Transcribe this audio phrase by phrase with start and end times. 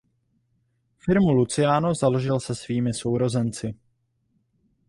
[0.97, 3.73] Firmu Luciano založil se svými sourozenci.